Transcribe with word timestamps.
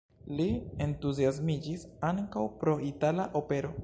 Li 0.37 0.45
entuziasmiĝis 0.85 1.83
ankaŭ 2.09 2.47
pro 2.63 2.75
itala 2.91 3.29
opero. 3.41 3.73